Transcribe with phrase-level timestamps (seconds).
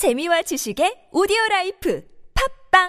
[0.00, 2.02] 재미와 지식의 오디오 라이프
[2.72, 2.88] 팟빵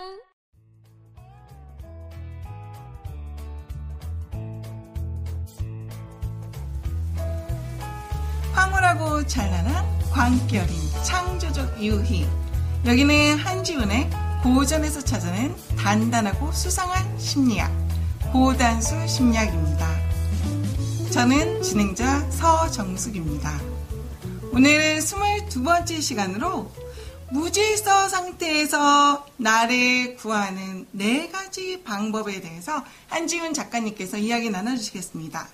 [8.53, 12.25] 황홀하고 찬란한 광결인 창조적 유희.
[12.85, 14.09] 여기는 한지훈의
[14.41, 17.69] 고전에서 찾아낸 단단하고 수상한 심리학,
[18.31, 19.85] 고단수 심리학입니다.
[21.11, 23.59] 저는 진행자 서정숙입니다.
[24.53, 26.71] 오늘 22번째 시간으로
[27.31, 35.47] 무질서 상태에서 나를 구하는 네 가지 방법에 대해서 한지훈 작가님께서 이야기 나눠주시겠습니다.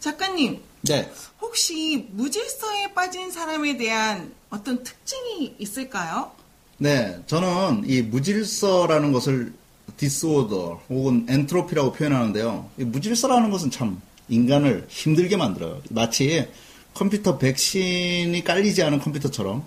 [0.00, 1.10] 작가님, 네.
[1.40, 6.32] 혹시 무질서에 빠진 사람에 대한 어떤 특징이 있을까요?
[6.78, 7.22] 네.
[7.26, 9.54] 저는 이 무질서라는 것을
[9.96, 12.70] 디스오더 혹은 엔트로피라고 표현하는데요.
[12.78, 15.80] 이 무질서라는 것은 참 인간을 힘들게 만들어요.
[15.90, 16.48] 마치
[16.92, 19.64] 컴퓨터 백신이 깔리지 않은 컴퓨터처럼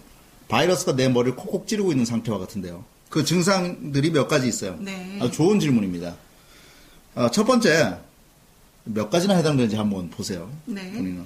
[0.47, 2.83] 바이러스가 내 머리를 콕콕 찌르고 있는 상태와 같은데요.
[3.09, 4.77] 그 증상들이 몇 가지 있어요.
[4.79, 5.17] 네.
[5.21, 6.15] 아주 좋은 질문입니다.
[7.15, 7.97] 어, 첫 번째,
[8.83, 10.49] 몇 가지나 해당되는지 한번 보세요.
[10.65, 10.91] 네.
[10.91, 11.23] 본인은.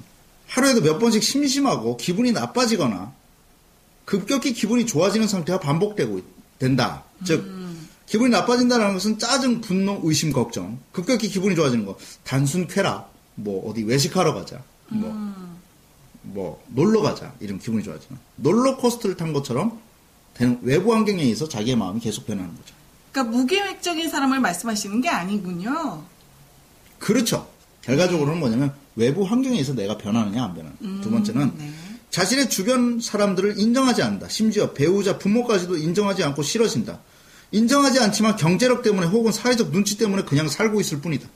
[0.47, 3.13] 하루에도 몇 번씩 심심하고 기분이 나빠지거나
[4.05, 6.25] 급격히 기분이 좋아지는 상태가 반복되고 있-
[6.59, 7.03] 된다.
[7.25, 7.49] 즉,
[8.05, 10.77] 기분이 나빠진다는 것은 짜증, 분노, 의심, 걱정.
[10.91, 11.97] 급격히 기분이 좋아지는 거.
[12.23, 13.11] 단순 쾌락.
[13.35, 14.61] 뭐, 어디 외식하러 가자.
[14.89, 15.09] 뭐,
[16.23, 17.33] 뭐, 놀러 가자.
[17.39, 18.17] 이런 기분이 좋아지는.
[18.37, 19.79] 롤러코스터를 탄 것처럼
[20.33, 22.73] 되는 외부 환경에 의해서 자기의 마음이 계속 변하는 거죠.
[23.11, 26.03] 그러니까 무계획적인 사람을 말씀하시는 게 아니군요.
[26.99, 27.49] 그렇죠.
[27.81, 31.01] 결과적으로는 뭐냐면 외부 환경에 의해서 내가 변하느냐 안 변하느냐.
[31.01, 31.71] 두 번째는 네.
[32.11, 34.27] 자신의 주변 사람들을 인정하지 않는다.
[34.29, 36.99] 심지어 배우자, 부모까지도 인정하지 않고 싫어진다.
[37.51, 41.27] 인정하지 않지만 경제력 때문에 혹은 사회적 눈치 때문에 그냥 살고 있을 뿐이다.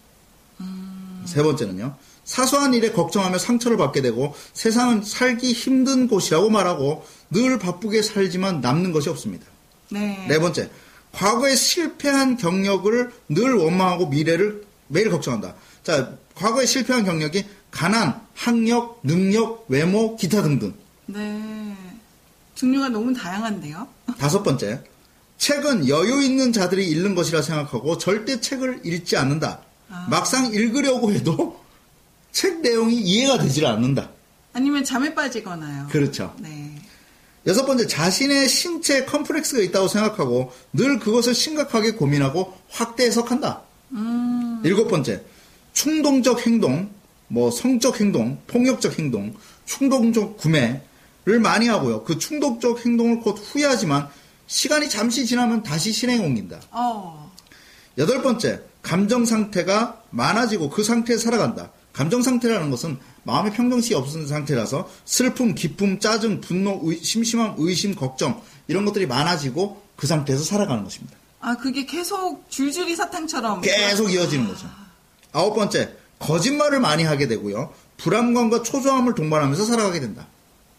[1.25, 1.95] 세 번째는요.
[2.25, 8.91] 사소한 일에 걱정하며 상처를 받게 되고 세상은 살기 힘든 곳이라고 말하고 늘 바쁘게 살지만 남는
[8.91, 9.45] 것이 없습니다.
[9.89, 10.25] 네.
[10.27, 10.69] 네 번째,
[11.11, 15.55] 과거에 실패한 경력을 늘 원망하고 미래를 매일 걱정한다.
[15.83, 20.73] 자, 과거에 실패한 경력이 가난, 학력, 능력, 외모, 기타 등등.
[21.05, 21.75] 네.
[22.55, 23.87] 종류가 너무 다양한데요.
[24.17, 24.81] 다섯 번째,
[25.37, 29.61] 책은 여유 있는 자들이 읽는 것이라 생각하고 절대 책을 읽지 않는다.
[30.09, 31.64] 막상 읽으려고 해도
[32.35, 34.09] 책 내용이 이해가 되질 않는다.
[34.51, 35.87] 아니면 잠에 빠지거나요.
[35.89, 36.35] 그렇죠.
[36.39, 36.75] 네.
[37.47, 43.61] 여섯 번째, 자신의 신체에 컴플렉스가 있다고 생각하고 늘 그것을 심각하게 고민하고 확대 해석한다.
[44.65, 45.23] 일곱 번째,
[45.71, 46.89] 충동적 행동,
[47.29, 52.03] 뭐 성적 행동, 폭력적 행동, 충동적 구매를 많이 하고요.
[52.03, 54.09] 그 충동적 행동을 곧 후회하지만
[54.47, 56.59] 시간이 잠시 지나면 다시 실행에 옮긴다.
[56.71, 57.31] 어.
[57.97, 61.71] 여덟 번째, 감정 상태가 많아지고 그 상태에 살아간다.
[61.95, 68.41] 감정 상태라는 것은 마음의 평정심이 없는 상태라서 슬픔, 기쁨, 짜증, 분노, 의- 심심함, 의심, 걱정
[68.67, 71.15] 이런 것들이 많아지고 그 상태에서 살아가는 것입니다.
[71.39, 73.61] 아, 그게 계속 줄줄이 사탕처럼.
[73.61, 74.69] 계속 이어지는 거죠.
[75.31, 77.73] 아홉 번째, 거짓말을 많이 하게 되고요.
[77.95, 80.27] 불안감과 초조함을 동반하면서 살아가게 된다.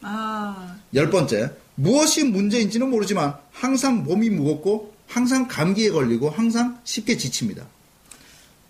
[0.03, 7.65] 아, 열 번째, 무엇이 문제인지는 모르지만 항상 몸이 무겁고 항상 감기에 걸리고 항상 쉽게 지칩니다.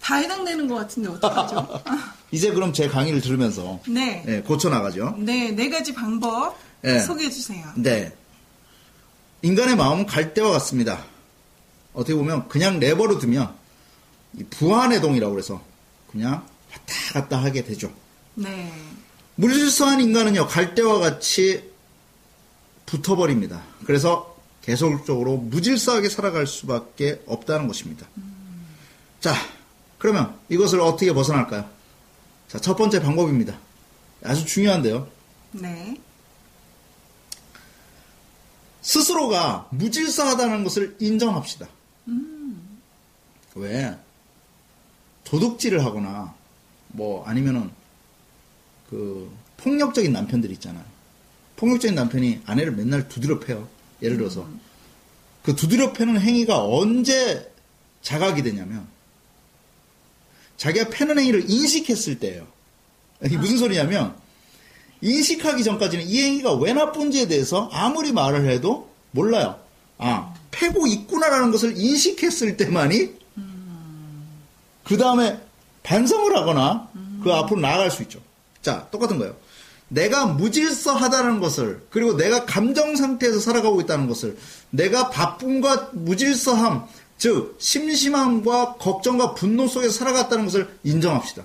[0.06, 1.82] 다 해당되는 것 같은데 어떡하죠?
[2.30, 4.24] 이제 그럼 제 강의를 들으면서 네.
[4.28, 5.16] 예, 고쳐 나가죠.
[5.18, 7.00] 네, 네 가지 방법 네.
[7.00, 7.66] 소개해 주세요.
[7.74, 8.14] 네.
[9.42, 11.04] 인간의 마음은 갈대와 같습니다.
[11.92, 13.52] 어떻게 보면 그냥 내버려 두면
[14.38, 15.60] 이 부안해동이라고 그래서
[16.12, 17.92] 그냥 왔다 갔다 하게 되죠.
[18.34, 18.72] 네.
[19.34, 21.68] 무질서한 인간은요, 갈대와 같이
[22.86, 23.60] 붙어버립니다.
[23.84, 28.06] 그래서 계속적으로 무질서하게 살아갈 수밖에 없다는 것입니다.
[29.20, 29.34] 자,
[29.98, 31.68] 그러면 이것을 어떻게 벗어날까요?
[32.48, 33.58] 자, 첫 번째 방법입니다.
[34.22, 35.08] 아주 중요한데요.
[35.52, 36.00] 네.
[38.82, 41.68] 스스로가 무질서하다는 것을 인정합시다.
[43.56, 43.96] 왜?
[45.24, 46.34] 도둑질을 하거나,
[46.88, 47.70] 뭐, 아니면은,
[48.88, 50.84] 그, 폭력적인 남편들 있잖아요.
[51.56, 53.68] 폭력적인 남편이 아내를 맨날 두드려 패요.
[54.02, 54.46] 예를 들어서.
[55.42, 57.52] 그 두드려 패는 행위가 언제
[58.02, 58.86] 자각이 되냐면,
[60.56, 62.46] 자기가 패는 행위를 인식했을 때예요.
[63.24, 64.14] 이게 무슨 소리냐면,
[65.00, 69.58] 인식하기 전까지는 이 행위가 왜 나쁜지에 대해서 아무리 말을 해도 몰라요.
[69.98, 73.14] 아, 패고 있구나라는 것을 인식했을 때만이
[74.84, 75.40] 그 다음에
[75.82, 76.88] 반성을 하거나
[77.22, 78.20] 그 앞으로 나아갈 수 있죠.
[78.62, 79.36] 자, 똑같은 거예요.
[79.88, 84.36] 내가 무질서하다는 것을 그리고 내가 감정 상태에서 살아가고 있다는 것을
[84.70, 86.86] 내가 바쁨과 무질서함
[87.18, 91.44] 즉 심심함과 걱정과 분노 속에 살아갔다는 것을 인정합시다.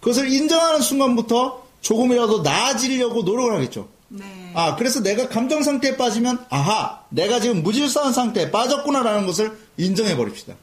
[0.00, 3.88] 그것을 인정하는 순간부터 조금이라도 나아지려고 노력을 하겠죠.
[4.08, 4.52] 네.
[4.54, 10.54] 아, 그래서 내가 감정 상태에 빠지면, 아하, 내가 지금 무질서한 상태에 빠졌구나라는 것을 인정해 버립시다.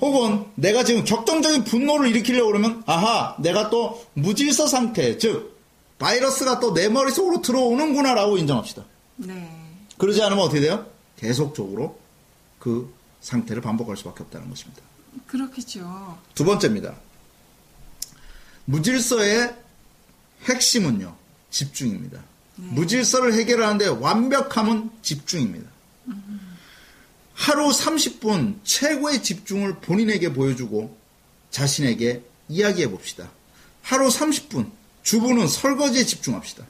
[0.00, 5.58] 혹은 내가 지금 격정적인 분노를 일으키려고 그러면, 아하, 내가 또 무질서 상태, 즉,
[5.98, 8.84] 바이러스가 또 내 머릿속으로 들어오는구나라고 인정합시다.
[9.16, 9.50] 네.
[9.98, 10.86] 그러지 않으면 어떻게 돼요?
[11.18, 11.98] 계속적으로
[12.60, 14.82] 그 상태를 반복할 수밖에 없다는 것입니다.
[15.26, 16.18] 그렇겠죠.
[16.36, 16.94] 두 번째입니다.
[18.66, 19.56] 무질서의
[20.44, 21.16] 핵심은요,
[21.50, 22.22] 집중입니다.
[22.54, 25.68] 무질서를 해결하는데 완벽함은 집중입니다.
[27.34, 30.96] 하루 30분 최고의 집중을 본인에게 보여주고
[31.50, 33.30] 자신에게 이야기해 봅시다.
[33.82, 34.70] 하루 30분
[35.02, 36.64] 주부는 설거지에 집중합시다.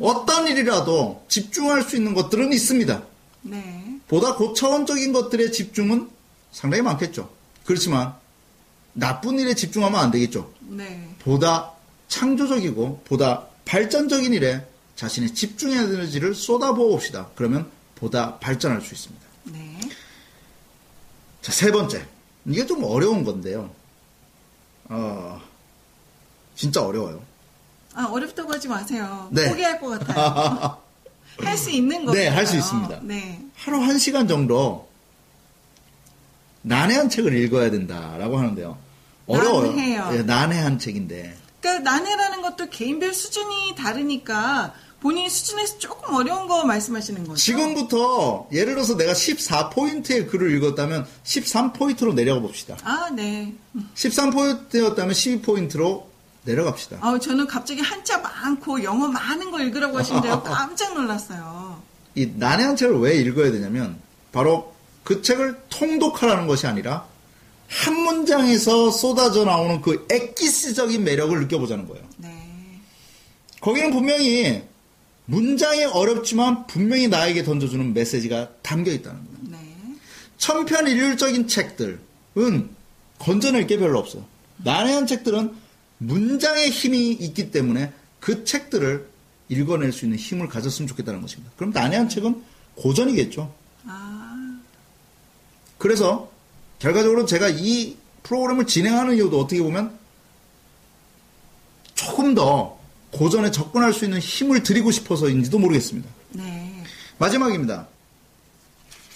[0.00, 3.02] 어떤 일이라도 집중할 수 있는 것들은 있습니다.
[3.42, 3.91] 네.
[4.08, 6.10] 보다 고차원적인 것들의 집중은
[6.50, 7.30] 상당히 많겠죠.
[7.64, 8.14] 그렇지만
[8.92, 10.52] 나쁜 일에 집중하면 안 되겠죠.
[10.60, 11.14] 네.
[11.20, 11.72] 보다
[12.08, 14.66] 창조적이고 보다 발전적인 일에
[14.96, 17.28] 자신의 집중 에너지를 쏟아부어 봅시다.
[17.34, 19.26] 그러면 보다 발전할 수 있습니다.
[19.44, 19.80] 네.
[21.40, 22.06] 자, 세 번째.
[22.44, 23.70] 이게 좀 어려운 건데요.
[24.84, 25.40] 어,
[26.54, 27.22] 진짜 어려워요.
[27.94, 29.28] 아, 어렵다고 하지 마세요.
[29.30, 29.48] 네.
[29.48, 30.78] 포기할 것 같아요.
[31.38, 32.20] 할 수 있는 거예요.
[32.20, 33.00] 네, 할 수 있습니다.
[33.02, 33.40] 네.
[33.56, 34.88] 하루 한 시간 정도
[36.62, 38.78] 난해한 책을 읽어야 된다라고 하는데요.
[39.26, 39.66] 어려워요.
[39.72, 40.10] 난해요.
[40.14, 41.36] 예, 난해한 책인데.
[41.60, 47.34] 그러니까 난해라는 것도 개인별 수준이 다르니까 본인 수준에서 조금 어려운 거 말씀하시는 거죠.
[47.36, 52.76] 지금부터 예를 들어서 내가 14포인트의 글을 읽었다면 13포인트로 내려가 봅시다.
[52.84, 53.52] 아, 네.
[53.94, 56.04] 13포인트였다면 12포인트로
[56.44, 56.98] 내려갑시다.
[57.00, 60.42] 아우, 저는 갑자기 한자 많고 영어 많은 거 읽으라고 하시는데요.
[60.44, 61.80] 깜짝 놀랐어요.
[62.14, 63.96] 이 난해 한 책을 왜 읽어야 되냐면
[64.32, 64.74] 바로
[65.04, 67.06] 그 책을 통독하라는 것이 아니라
[67.68, 72.04] 한 문장에서 쏟아져 나오는 그 엑기스적인 매력을 느껴보자는 거예요.
[72.18, 72.28] 네.
[73.60, 74.62] 거기는 분명히
[75.24, 79.38] 문장이 어렵지만 분명히 나에게 던져주는 메시지가 담겨 있다는 거예요.
[79.50, 79.58] 네.
[80.36, 82.00] 천편일률적인 책들은
[83.18, 84.24] 건져낼 게 별로 없어요.
[84.58, 85.61] 난해한 책들은
[86.06, 89.08] 문장의 힘이 있기 때문에 그 책들을
[89.48, 91.52] 읽어낼 수 있는 힘을 가졌으면 좋겠다는 것입니다.
[91.56, 92.42] 그럼 난해한 책은
[92.74, 93.52] 고전이겠죠.
[93.86, 94.60] 아,
[95.78, 96.30] 그래서
[96.78, 99.98] 결과적으로 제가 이 프로그램을 진행하는 이유도 어떻게 보면
[101.94, 106.08] 조금 더 고전에 접근할 수 있는 힘을 드리고 싶어서인지도 모르겠습니다.
[106.30, 106.82] 네.
[107.18, 107.86] 마지막입니다.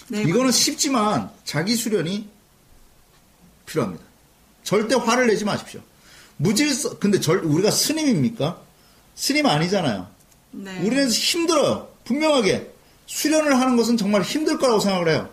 [0.09, 0.21] 네.
[0.21, 2.29] 이거는 쉽지만 자기 수련이
[3.65, 4.03] 필요합니다.
[4.63, 5.81] 절대 화를 내지 마십시오.
[6.37, 8.61] 무질서, 근데 절, 우리가 스님입니까?
[9.15, 10.07] 스님 아니잖아요.
[10.51, 10.79] 네.
[10.81, 11.89] 우리는 힘들어요.
[12.05, 12.71] 분명하게.
[13.07, 15.29] 수련을 하는 것은 정말 힘들 거라고 생각을 해요.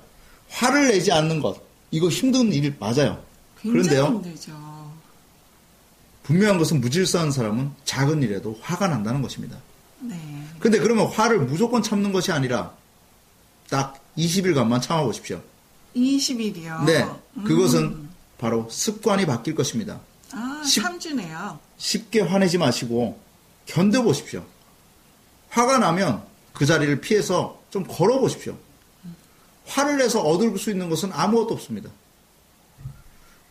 [0.48, 1.60] 화를 내지 않는 것.
[1.90, 3.22] 이거 힘든 일 맞아요.
[3.60, 4.04] 굉장히 그런데요.
[4.06, 4.64] 힘들죠.
[6.22, 9.58] 분명한 것은 무질서한 사람은 작은 일에도 화가 난다는 것입니다.
[10.00, 10.16] 네.
[10.58, 12.72] 근데 그러면 화를 무조건 참는 것이 아니라
[13.68, 15.42] 딱 20일간만 참아보십시오.
[15.94, 16.84] 20일이요.
[16.84, 17.06] 네.
[17.44, 18.08] 그것은
[18.38, 20.00] 바로 습관이 바뀔 것입니다.
[20.32, 21.58] 아, 십- 3주네요.
[21.78, 23.18] 쉽게 화내지 마시고
[23.66, 24.44] 견뎌보십시오.
[25.50, 26.22] 화가 나면
[26.52, 28.56] 그 자리를 피해서 좀 걸어보십시오.
[29.66, 31.90] 화를 내서 얻을 수 있는 것은 아무것도 없습니다.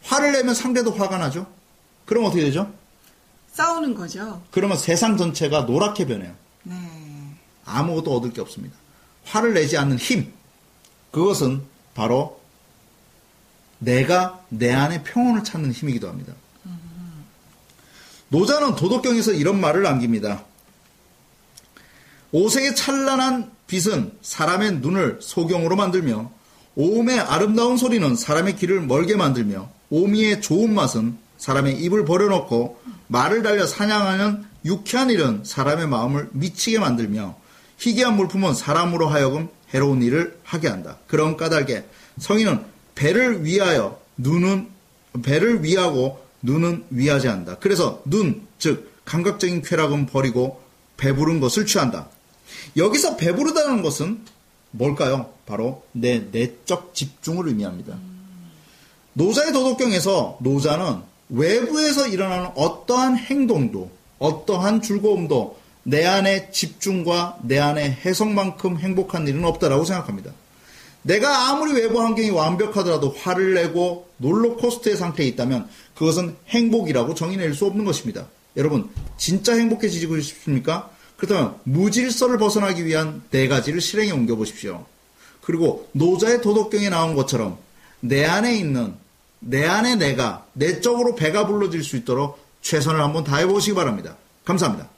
[0.03, 1.47] 화를 내면 상대도 화가 나죠?
[2.05, 2.71] 그럼 어떻게 되죠?
[3.53, 4.41] 싸우는 거죠.
[4.51, 6.33] 그러면 세상 전체가 노랗게 변해요.
[6.63, 6.75] 네.
[7.65, 8.75] 아무것도 얻을 게 없습니다.
[9.25, 10.33] 화를 내지 않는 힘.
[11.11, 12.41] 그것은 바로
[13.79, 16.33] 내가 내 안에 평온을 찾는 힘이기도 합니다.
[18.33, 20.43] 노자는 도덕경에서 이런 말을 남깁니다.
[22.31, 26.31] 오색의 찬란한 빛은 사람의 눈을 소경으로 만들며
[26.75, 33.67] 오음의 아름다운 소리는 사람의 귀를 멀게 만들며 오미의 좋은 맛은 사람의 입을 버려놓고 말을 달려
[33.67, 37.35] 사냥하는 유쾌한 일은 사람의 마음을 미치게 만들며
[37.77, 40.97] 희귀한 물품은 사람으로 하여금 해로운 일을 하게 한다.
[41.05, 41.85] 그런 까닭에
[42.17, 42.63] 성인은
[42.95, 44.69] 배를 위하여 눈은
[45.21, 47.57] 배를 위하고 눈은 위하지 않는다.
[47.59, 50.61] 그래서 눈, 즉 감각적인 쾌락은 버리고
[50.97, 52.07] 배부른 것을 취한다.
[52.77, 54.21] 여기서 배부르다는 것은
[54.71, 55.31] 뭘까요?
[55.45, 57.97] 바로 내 내적 집중을 의미합니다.
[59.13, 68.79] 노자의 도덕경에서 노자는 외부에서 일어나는 어떠한 행동도, 어떠한 즐거움도 내 안의 집중과 내 안의 해석만큼
[68.79, 70.31] 행복한 일은 없다라고 생각합니다.
[71.03, 77.65] 내가 아무리 외부 환경이 완벽하더라도 화를 내고 롤러코스터의 상태에 있다면 그것은 행복이라고 정의 낼 수
[77.65, 78.27] 없는 것입니다.
[78.57, 80.89] 여러분, 진짜 행복해지고 싶습니까?
[81.17, 84.85] 그렇다면 무질서를 벗어나기 위한 네 가지를 실행에 옮겨보십시오.
[85.41, 87.57] 그리고 노자의 도덕경에 나온 것처럼
[87.99, 88.93] 내 안에 있는
[89.39, 94.15] 내 안에 내가 내적으로 배가 불러질 수 있도록 최선을 한번 다해보시기 바랍니다.
[94.45, 94.89] 감사합니다.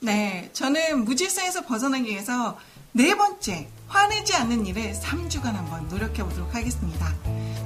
[0.00, 2.58] 네, 저는 무질서에서 벗어나기 위해서
[2.96, 7.12] 네 번째, 화내지 않는 일에 3주간 한번 노력해 보도록 하겠습니다.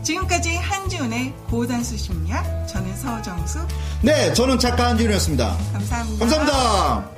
[0.02, 3.58] 지금까지 한지훈의 고단수 심리학, 저는 서정수,
[4.00, 5.54] 네, 저는 작가 한지훈이었습니다.
[5.74, 6.18] 감사합니다.
[6.18, 7.17] 감사합니다.